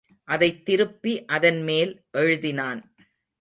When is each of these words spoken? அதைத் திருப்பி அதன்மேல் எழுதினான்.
அதைத் 0.23 0.65
திருப்பி 0.65 1.25
அதன்மேல் 1.25 2.03
எழுதினான். 2.17 2.81